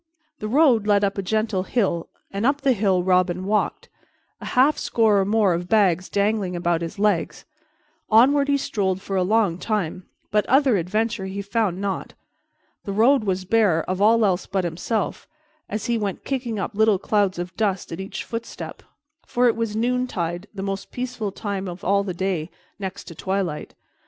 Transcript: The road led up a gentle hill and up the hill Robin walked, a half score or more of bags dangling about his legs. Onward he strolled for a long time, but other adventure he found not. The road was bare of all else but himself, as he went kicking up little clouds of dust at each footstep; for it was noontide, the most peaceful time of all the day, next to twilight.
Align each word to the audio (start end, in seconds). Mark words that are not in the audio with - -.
The 0.39 0.47
road 0.47 0.87
led 0.87 1.03
up 1.03 1.19
a 1.19 1.21
gentle 1.21 1.61
hill 1.61 2.09
and 2.31 2.43
up 2.43 2.61
the 2.61 2.73
hill 2.73 3.03
Robin 3.03 3.45
walked, 3.45 3.87
a 4.41 4.45
half 4.57 4.79
score 4.79 5.19
or 5.19 5.25
more 5.25 5.53
of 5.53 5.69
bags 5.69 6.09
dangling 6.09 6.55
about 6.55 6.81
his 6.81 6.97
legs. 6.97 7.45
Onward 8.09 8.47
he 8.47 8.57
strolled 8.57 8.99
for 8.99 9.15
a 9.15 9.21
long 9.21 9.59
time, 9.59 10.07
but 10.31 10.43
other 10.47 10.75
adventure 10.77 11.27
he 11.27 11.43
found 11.43 11.79
not. 11.79 12.15
The 12.83 12.91
road 12.93 13.25
was 13.25 13.45
bare 13.45 13.87
of 13.87 14.01
all 14.01 14.25
else 14.25 14.47
but 14.47 14.63
himself, 14.63 15.27
as 15.69 15.85
he 15.85 15.99
went 15.99 16.25
kicking 16.25 16.57
up 16.57 16.73
little 16.73 16.97
clouds 16.97 17.37
of 17.37 17.55
dust 17.55 17.91
at 17.91 17.99
each 17.99 18.23
footstep; 18.23 18.81
for 19.27 19.47
it 19.47 19.55
was 19.55 19.75
noontide, 19.75 20.47
the 20.51 20.63
most 20.63 20.91
peaceful 20.91 21.31
time 21.31 21.67
of 21.67 21.83
all 21.83 22.03
the 22.03 22.15
day, 22.15 22.49
next 22.79 23.03
to 23.03 23.13
twilight. 23.13 23.75